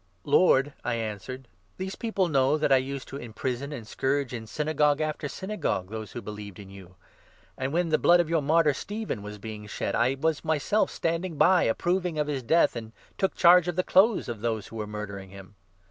[0.23, 1.47] 'Lord,' 19 I answered,'
[1.77, 6.13] these people know that I used to imprison and scourge, in Synagogue after Synagogue, those
[6.13, 6.95] who believed in you;
[7.55, 10.89] and, when the blood of your martyr, Stephen, was being 20 shed, I was myself
[10.89, 14.77] standing by, approving of his death, and took charge of the clothes of those who
[14.77, 15.53] were murdering him.